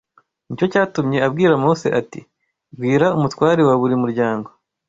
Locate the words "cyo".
0.59-0.65